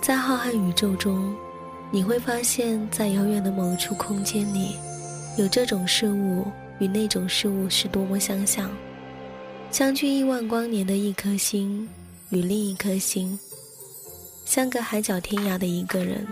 [0.00, 1.36] 在浩瀚宇宙中，
[1.90, 4.76] 你会发现在遥远的某处空间里，
[5.36, 6.46] 有这种事物
[6.78, 8.70] 与那种事物是多么相像。
[9.70, 11.86] 相距亿万光年的一颗星，
[12.30, 13.38] 与另一颗星，
[14.46, 16.26] 相隔海角天涯的一个人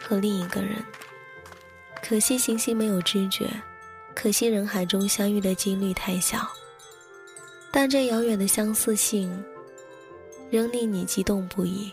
[0.00, 0.76] 和另一个人。
[2.00, 3.50] 可惜行星没有知觉，
[4.14, 6.48] 可惜人海中相遇的几率太小。
[7.72, 9.44] 但这遥远的相似性，
[10.48, 11.92] 仍令你激动不已，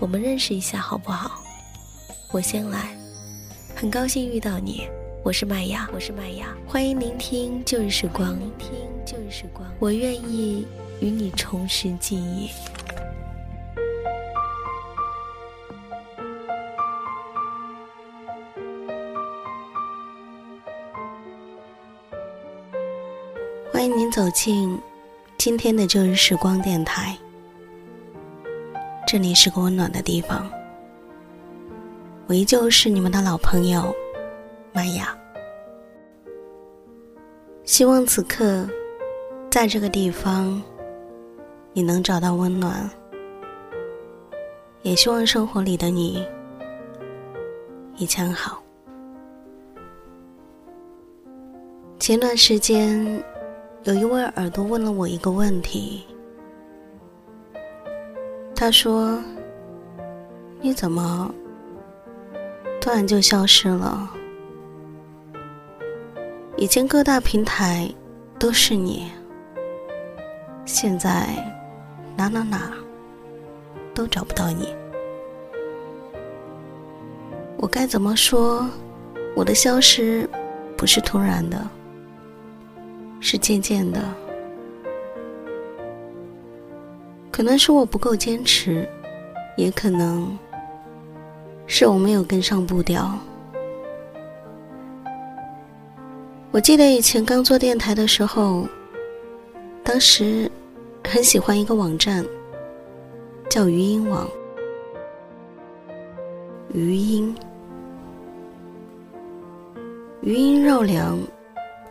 [0.00, 1.40] 我们认识一下好不好？
[2.32, 2.96] 我先来，
[3.76, 4.88] 很高兴遇到你。
[5.22, 8.70] 我是麦芽，我是麦芽，欢迎聆听旧日时光，聆听
[9.06, 10.66] 旧日时光，我愿意
[11.00, 12.50] 与你重拾记忆。
[23.72, 24.76] 欢迎您走进
[25.38, 27.16] 今天的旧日时光电台，
[29.14, 30.50] 这里是个温暖的地方，
[32.26, 33.94] 我依旧是你们的老朋友。
[34.72, 35.16] 玛雅，
[37.62, 38.68] 希望此刻，
[39.52, 40.60] 在这个地方，
[41.72, 42.90] 你能找到温暖。
[44.82, 46.26] 也希望生活里的你
[47.94, 48.60] 一切好。
[52.00, 53.22] 前段时间，
[53.84, 56.02] 有一位耳朵问了我一个问题，
[58.64, 59.22] 他说
[60.62, 61.30] ：“你怎么
[62.80, 64.10] 突然就消失了？”
[66.56, 67.86] 以前各大平台
[68.38, 69.12] 都是你，
[70.64, 71.28] 现在
[72.16, 72.72] 哪哪哪
[73.92, 74.74] 都找不到你。
[77.58, 78.66] 我该怎么说？
[79.36, 80.26] 我的消失
[80.74, 81.68] 不是突然的，
[83.20, 84.00] 是渐渐的。
[87.34, 88.88] 可能是我不够坚持，
[89.56, 90.38] 也可能
[91.66, 93.10] 是我没有跟上步调。
[96.52, 98.68] 我记得以前刚做电台的时候，
[99.82, 100.48] 当时
[101.02, 102.24] 很喜欢一个网站，
[103.50, 104.30] 叫余音网。
[106.72, 107.34] 余音，
[110.20, 111.18] 余音绕梁，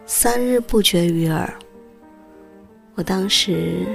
[0.05, 1.53] 三日不绝于耳。
[2.95, 3.85] 我当时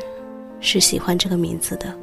[0.61, 1.95] 是喜欢这个名字的，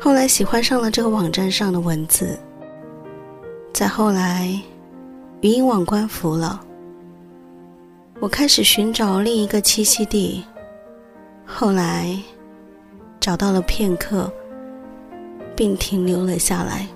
[0.00, 2.38] 后来喜欢上了这个网站上的文字，
[3.72, 4.60] 再后来。
[5.40, 6.60] 语音网关服了，
[8.18, 10.44] 我开始寻找另一个栖息地。
[11.46, 12.18] 后来
[13.20, 14.28] 找到了片刻，
[15.54, 16.88] 并停留了下来。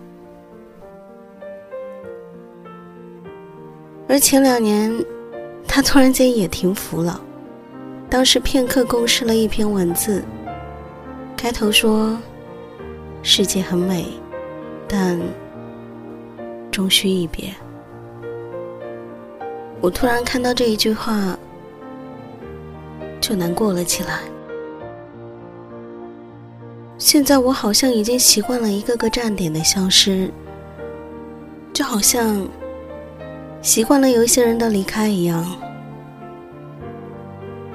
[4.08, 4.92] 而前两年，
[5.68, 7.22] 他突然间也停服了。
[8.12, 10.22] 当时片刻公示了一篇文字，
[11.34, 12.18] 开头说
[13.24, 14.04] ：“世界很美，
[14.86, 15.18] 但
[16.70, 17.54] 终须一别。”
[19.80, 21.38] 我突然看到这一句话，
[23.18, 24.18] 就难过了起来。
[26.98, 30.30] 现在我好像已经习惯了一个个站点的消失，
[31.72, 32.46] 就好像
[33.62, 35.50] 习惯了有一些人的离开一样。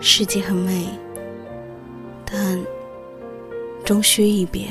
[0.09, 0.87] 世界很美，
[2.23, 2.57] 但
[3.83, 4.69] 终须一别。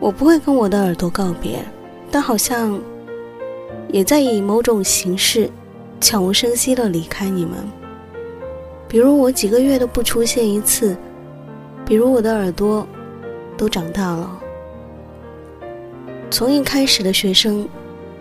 [0.00, 1.64] 我不会跟我的耳朵告别，
[2.10, 2.78] 但好像。
[3.88, 5.48] 也在以某种形式，
[6.00, 7.58] 悄无声息的离开你们。
[8.88, 10.96] 比如我几个月都不出现一次，
[11.86, 12.84] 比如我的耳朵
[13.56, 14.40] 都长大了。
[16.28, 17.66] 从一开始的学生，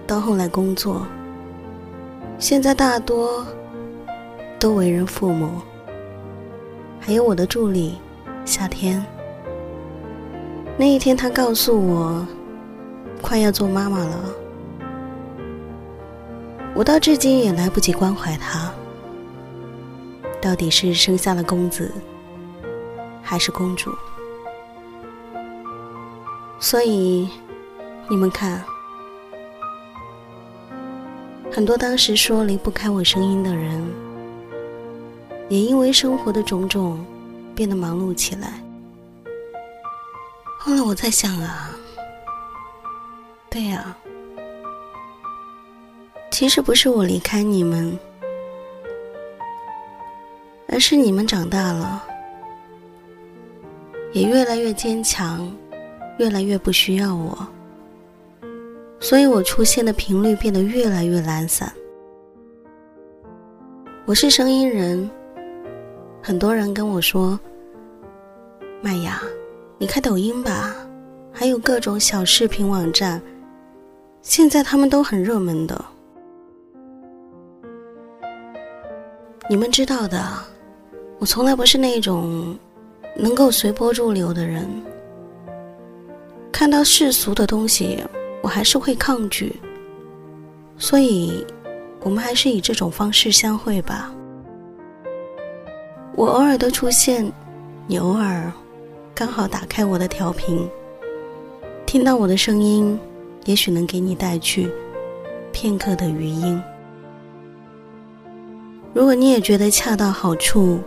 [0.06, 1.08] 到后来工作，
[2.38, 3.46] 现在大多
[4.60, 5.62] 都为人父母。
[7.00, 7.98] 还有我的助理
[8.46, 9.04] 夏天，
[10.78, 12.26] 那一天他告诉我，
[13.22, 14.18] 快要做妈妈了。
[16.74, 18.72] 我到至今也来不及关怀他，
[20.42, 21.92] 到底是生下了公子，
[23.22, 23.92] 还是公主？
[26.60, 27.30] 所以，
[28.10, 28.64] 你们看，
[31.56, 33.82] 很多当时说离不开我声音的人，
[35.48, 37.02] 也因为生活的种种
[37.56, 38.62] 变得忙碌起来。
[40.60, 41.72] 后来我在想啊，
[43.50, 43.96] 对呀，
[46.30, 47.98] 其实不是我离开你们，
[50.68, 52.04] 而是你们长大了，
[54.12, 55.50] 也越来越坚强，
[56.20, 57.48] 越来越不需要我，
[59.00, 61.72] 所以我出现的频率变得越来越懒散。
[64.06, 65.10] 我是声音人，
[66.22, 67.40] 很多人跟我说，
[68.82, 69.22] 麦芽。
[69.78, 70.74] 你开抖音吧，
[71.34, 73.22] 还有各种小视频网站，
[74.22, 75.86] 现在他们都很热门的。
[79.50, 80.24] 你们知道的，
[81.20, 82.58] 我从来不是那种
[83.18, 84.66] 能够随波逐流的人。
[86.54, 88.02] 看到世俗的东西，
[88.46, 89.60] 我还是会抗拒。
[90.78, 91.44] 所以，
[92.02, 94.14] 我们还是以这种方式相会吧。
[96.16, 97.32] 我偶尔的出现，
[97.88, 98.52] 你偶尔。
[99.16, 100.70] 刚好打开我的调频，
[101.88, 103.00] 听到我的声音，
[103.46, 104.72] 也许能给你带去
[105.52, 106.62] 片刻的余音。
[108.94, 110.80] 如果你也觉得恰到好处，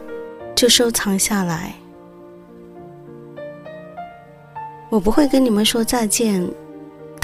[0.54, 1.74] 就收藏下来。
[4.90, 6.48] 我不会跟你们说再见，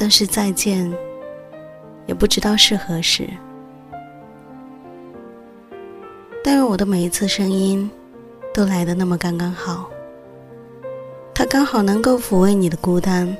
[0.04, 0.92] 但是再见，
[2.04, 3.26] 也不知道是何时。
[6.42, 7.90] 但愿我的每一次声音，
[8.52, 9.88] 都来的那么刚刚好。
[11.34, 13.34] 它刚好能够抚慰你的孤单，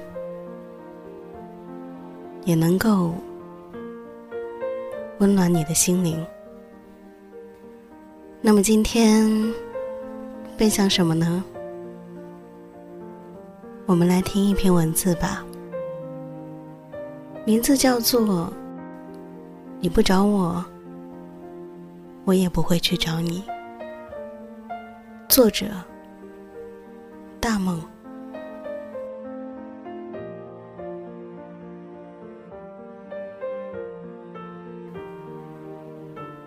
[2.47, 3.13] 也能够
[5.19, 6.27] 温暖你的心灵。
[8.41, 9.31] 那么今天
[10.57, 11.45] 分享什么呢？
[13.85, 15.45] 我们来听一篇文字吧，
[17.47, 18.51] 名字叫做
[19.79, 20.65] “你不找我，
[22.25, 23.45] 我也不会去找你”。
[25.29, 25.67] 作者。
[27.39, 27.79] 大梦。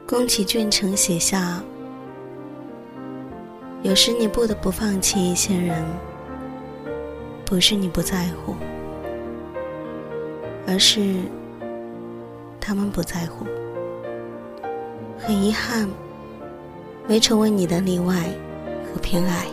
[0.07, 1.61] 宫崎骏曾写下
[3.83, 5.85] ：“有时你不得不放弃一些人，
[7.45, 8.55] 不是你不在乎，
[10.67, 11.15] 而是
[12.59, 13.45] 他们不在乎。
[15.17, 15.89] 很遗憾，
[17.07, 18.13] 没成为你的例外
[18.93, 19.47] 和偏爱。”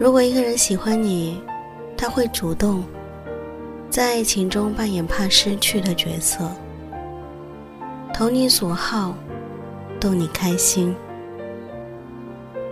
[0.00, 1.40] 如果一个人喜欢你，
[1.96, 2.82] 他会主动
[3.88, 6.50] 在爱情中扮演怕失去的角色，
[8.12, 9.14] 投你所好，
[10.00, 10.92] 逗你开心。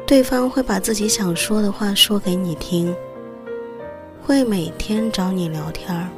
[0.05, 2.93] 对方会把自己想说的话说给你听，
[4.31, 6.09] 会每天找你聊天儿。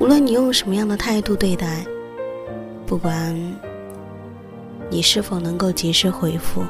[0.00, 1.84] 无论你用什么样的态度对待，
[2.86, 3.36] 不管
[4.88, 6.62] 你是否能够及时回复。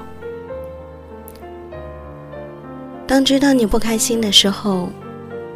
[3.07, 4.89] 当知道你不开心的时候，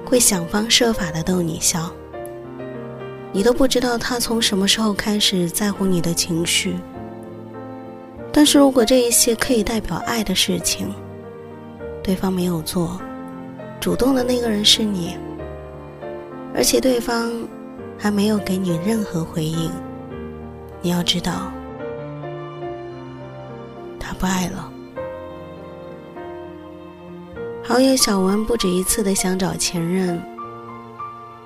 [0.06, 1.90] 会想方设法的逗你笑。
[3.32, 6.76] 你都不知道他从什么时候开始在乎你的情绪。
[8.32, 10.94] 但是如果这一些可以代表爱的事情，
[12.04, 13.00] 对方没有做，
[13.80, 15.16] 主动的那个人是你，
[16.54, 17.32] 而且对方
[17.98, 19.70] 还没有给你任何回应，
[20.82, 21.50] 你要知道，
[23.98, 24.70] 他不爱了。
[27.64, 30.20] 好友小文不止一次的想找前任。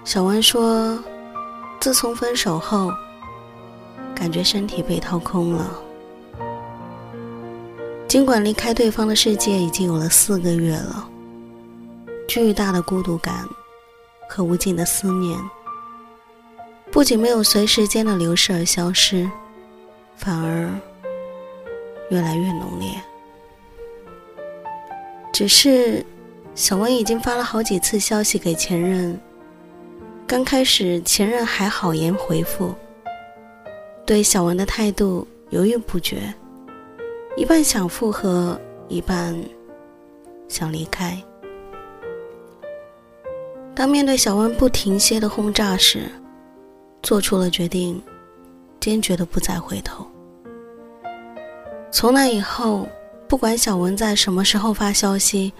[0.03, 0.99] 小文说，
[1.79, 2.91] 自从分手后，
[4.13, 5.79] 感觉身体被掏空了。
[8.09, 11.09] 尽管离开对方的世界已经有了四个月了，
[12.27, 13.49] 巨大的孤独感
[14.29, 15.39] 和无尽的思念，
[16.91, 19.31] 不仅没有随时间的流逝而消失，
[20.17, 20.69] 反而
[22.11, 22.91] 越来越浓烈。
[25.33, 26.05] 只是。
[26.57, 29.21] 小文已经发了好几次消息给前任，
[30.25, 32.73] 刚开始前任还好言回复，
[34.07, 36.33] 对小文的态度犹豫不决，
[37.37, 39.37] 一半想复合，一半
[40.47, 41.21] 想离开。
[43.75, 46.09] 当面对小文不停歇的轰炸时，
[47.03, 48.01] 做出了决定，
[48.81, 50.07] 坚决的不再回头。
[51.91, 52.89] 从那以后，
[53.29, 55.53] 不管小文在什么时候发消息。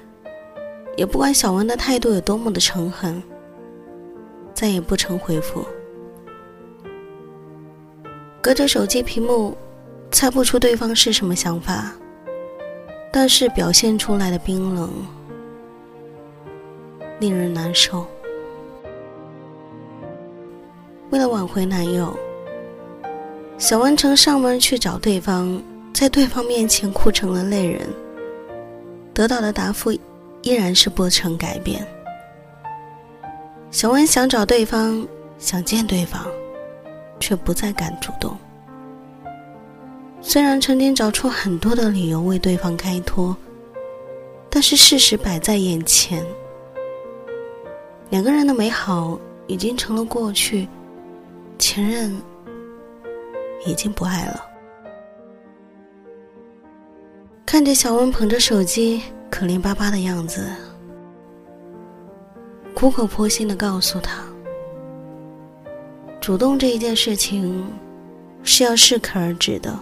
[0.97, 3.21] 也不管小文的态度有多么的诚恳，
[4.55, 5.67] 再也不曾回复。
[8.41, 9.59] 隔着手机屏幕，
[10.13, 11.93] 猜不出对方是什么想法，
[13.13, 14.89] 但是表现出来的冰冷，
[17.19, 18.07] 令人难受。
[21.11, 22.17] 为了挽回男友，
[23.57, 27.87] 小文曾上门去找对方，在对方面前哭成了泪人，
[29.13, 29.93] 得到的答复
[30.43, 31.87] 依然是不曾改变。
[33.71, 35.07] 小文想找对方，
[35.39, 36.27] 想见对方，
[37.21, 38.37] 却不再敢主动。
[40.21, 43.37] 虽然曾经找出很多的理由为对方开脱，
[44.49, 46.25] 但是事实摆在眼前，
[48.15, 49.19] 两个人的美好
[49.49, 50.69] 已经成了过去，
[51.59, 52.15] 前任。
[53.67, 54.45] 已经不爱了。
[57.45, 60.47] 看着小温捧着手机，可怜巴巴的样子，
[62.73, 64.23] 苦口婆心的告诉他：
[66.21, 67.67] 主动这一件事情
[68.45, 69.77] 是要适可而止的。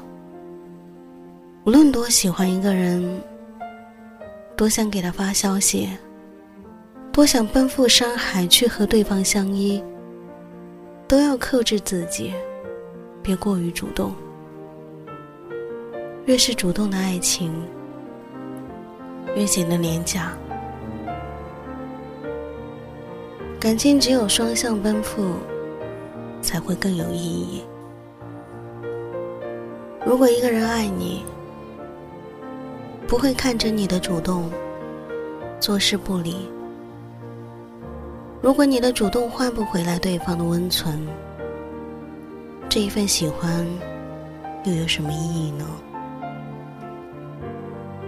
[1.64, 3.20] 无论多喜欢一个人，
[4.56, 5.90] 多想给他发消息，
[7.12, 9.84] 多想奔赴山海去和对方相依，
[11.06, 12.32] 都要克制自己。
[13.22, 14.12] 别过于主动，
[16.24, 17.52] 越是主动的爱情，
[19.36, 20.32] 越显得廉价。
[23.60, 25.34] 感情只有双向奔赴，
[26.40, 27.62] 才会更有意义。
[30.04, 31.22] 如果一个人爱你，
[33.06, 34.50] 不会看着你的主动，
[35.60, 36.48] 坐视不理；
[38.42, 41.06] 如果你的主动换不回来对方的温存，
[42.68, 43.64] 这一份喜欢，
[44.64, 45.64] 又有什么意义呢？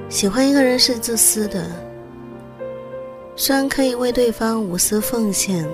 [0.09, 1.64] 喜欢一个人是自私的，
[3.37, 5.64] 虽然可以为对方无私奉献，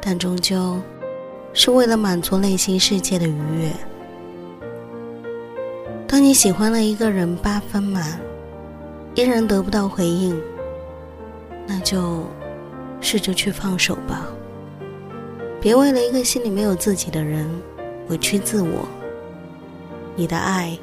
[0.00, 0.76] 但终究
[1.52, 3.72] 是为了满足内心世界的愉悦。
[6.08, 8.20] 当你喜欢了一个人八分满，
[9.14, 10.36] 依然得不到回应，
[11.64, 12.24] 那就
[13.02, 14.26] 试着去放手吧，
[15.60, 17.46] 别为了一个心里没有自己的人。
[18.08, 18.86] 委屈自我，
[20.16, 20.76] 你的爱、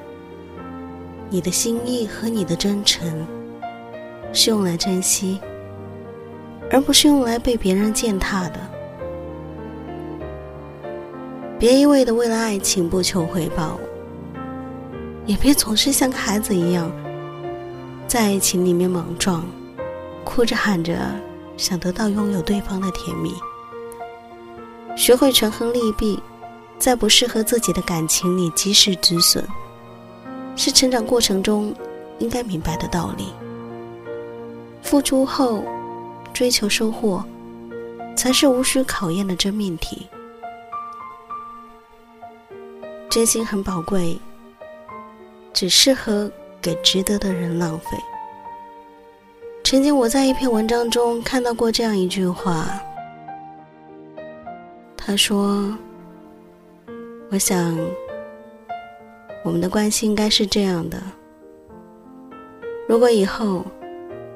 [1.29, 3.27] 你的心意和你的真诚，
[4.31, 5.39] 是用来珍惜，
[6.71, 8.59] 而不是用来被别人践踏的。
[11.59, 13.77] 别一味的为了爱情不求回报，
[15.25, 16.89] 也别总是像个孩子一样，
[18.07, 19.43] 在爱情里面莽撞，
[20.23, 20.97] 哭着喊着
[21.59, 23.33] 想得到拥有对方的甜蜜。
[24.95, 26.19] 学会权衡利弊。
[26.79, 29.43] 在不适合自己的感情里及时止损，
[30.55, 31.75] 是成长过程中
[32.19, 33.33] 应该明白的道理。
[34.81, 35.61] 付出后
[36.33, 37.21] 追求收获，
[38.15, 40.07] 才是无需考验的真命题。
[43.09, 44.17] 真心很宝贵，
[45.51, 47.87] 只适合给值得的人浪费。
[49.69, 52.65] 曾经我在一篇文章中看到过这样一句话，
[54.97, 55.77] 他说。
[57.29, 57.77] 我想，
[59.43, 60.99] 我们的关系应该是这样的：
[62.87, 63.63] 如果以后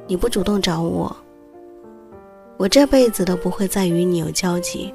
[0.06, 1.18] 你不主动找我，
[2.56, 4.94] 我这辈子都不会再与你有交集。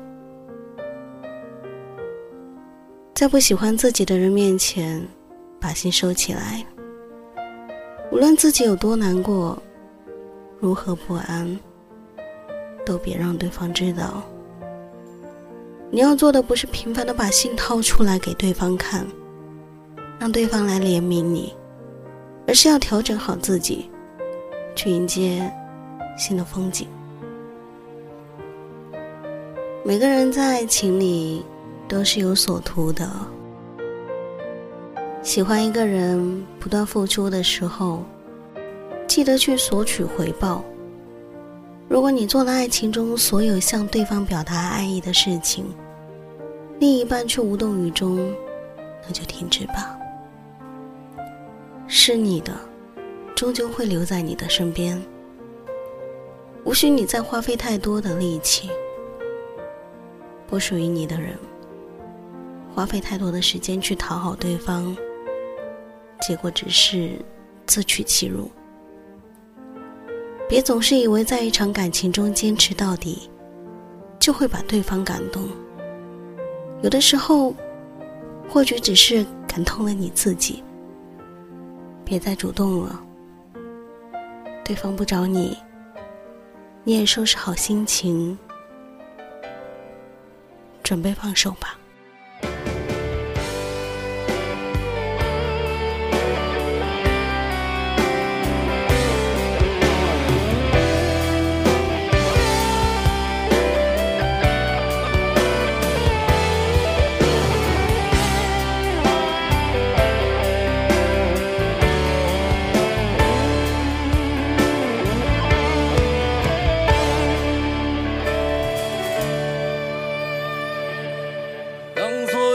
[3.13, 5.05] 在不喜欢自己的人面前，
[5.59, 6.65] 把心收起来。
[8.13, 9.61] 无论自己有多难过，
[10.61, 11.59] 如何不安，
[12.85, 14.23] 都别让对方知道。
[15.91, 19.07] 你要做的不是频繁的把心掏出来给对方看，
[20.19, 21.55] 让对方来怜悯你，
[22.47, 23.89] 而是要调整好自己，
[24.75, 25.51] 去迎接
[26.17, 26.89] 新的风景。
[29.85, 31.45] 每个人在爱情里
[31.87, 33.09] 都是有所图的，
[35.23, 38.03] 喜欢一个人不断付出的时候，
[39.09, 40.63] 记得去索取回报。
[41.89, 45.65] 如果你做了爱情中所有向对方表达爱意的事情，
[46.79, 48.33] 另一半却无动于衷，
[49.07, 49.99] 那就停止吧。
[51.87, 52.53] 是你的，
[53.35, 55.03] 终究会留在你的身边，
[56.65, 58.69] 无需你再花费太多的力气；
[60.47, 61.35] 不属于你的人，
[62.75, 64.95] 花费太多的时间去讨好对方，
[66.21, 67.13] 结果只是
[67.65, 68.51] 自取其辱。
[70.49, 73.29] 别总是以为在一场感情中坚持到底，
[74.19, 75.47] 就会把对方感动。
[76.83, 77.55] 有的时候，
[78.49, 80.65] 或许只是感动了你自己。
[82.03, 82.99] 别再主动了，
[84.65, 85.55] 对方不找你，
[86.83, 88.39] 你也收拾好心情，
[90.83, 91.78] 准备放手吧。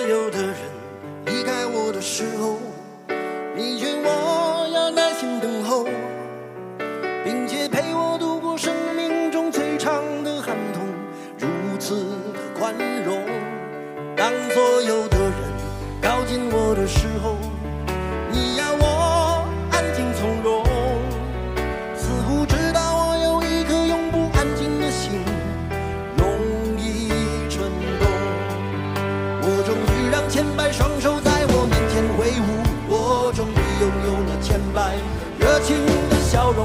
[0.08, 0.56] 有的人
[1.26, 2.60] 离开我的时候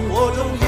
[0.01, 0.68] 我终于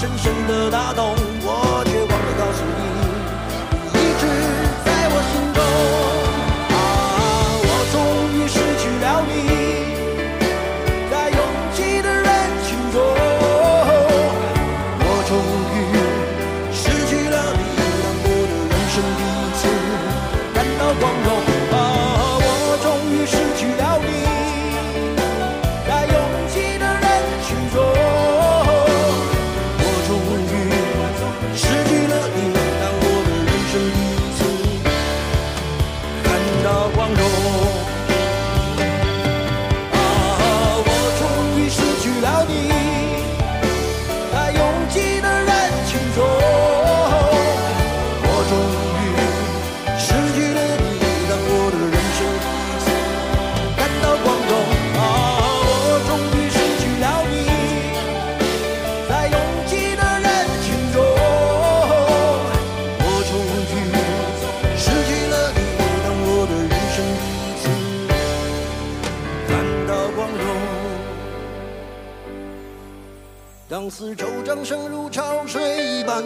[0.00, 1.29] 深深的打动。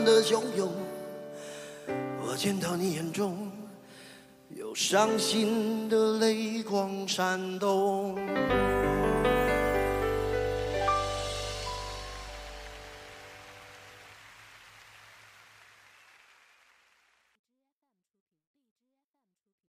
[0.04, 0.70] 的汹涌
[2.22, 3.50] 我见到你眼中
[4.50, 8.14] 有伤心的泪光闪动。